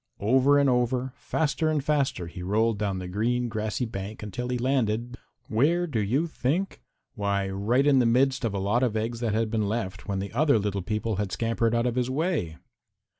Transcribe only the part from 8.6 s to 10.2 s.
of eggs that had been left when